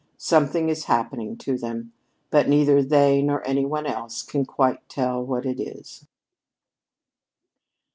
[0.17, 1.93] Something is happening to them,
[2.31, 6.07] but neither they nor any one else can quite tell what it is."